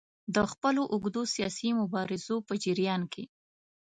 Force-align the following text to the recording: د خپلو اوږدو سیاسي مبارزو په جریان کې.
د 0.35 0.37
خپلو 0.51 0.81
اوږدو 0.93 1.21
سیاسي 1.35 1.69
مبارزو 1.79 2.35
په 2.47 2.53
جریان 2.63 3.01
کې. 3.13 3.23